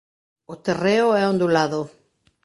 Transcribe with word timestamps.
O 0.53 0.55
terreo 0.65 1.07
é 1.21 1.23
ondulado. 1.31 1.81